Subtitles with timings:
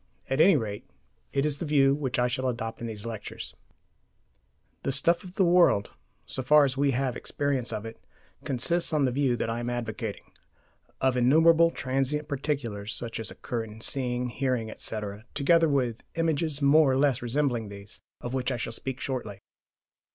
[0.31, 0.89] At any rate,
[1.31, 3.53] it is the view which I shall adopt in these lectures.
[3.53, 4.89] * Dewey, "Essays in Experimental Logic," pp.
[4.89, 4.89] 253, 262.
[4.89, 5.89] The stuff of the world,
[6.25, 8.03] so far as we have experience of it,
[8.43, 10.31] consists, on the view that I am advocating,
[11.01, 16.91] of innumerable transient particulars such as occur in seeing, hearing, etc., together with images more
[16.93, 19.37] or less resembling these, of which I shall speak shortly.